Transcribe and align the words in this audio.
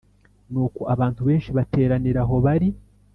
Nuko 0.51 0.81
abantu 0.93 1.21
benshi 1.27 1.49
bateranira 1.57 2.19
aho 2.25 2.35
bari 2.45 2.69